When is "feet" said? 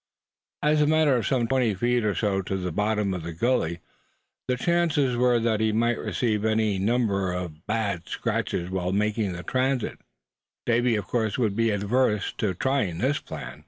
1.75-2.03